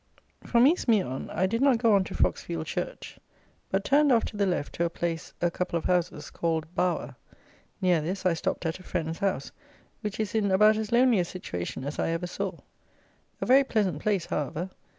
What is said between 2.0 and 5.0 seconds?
to Froxfield church, but turned off to the left to a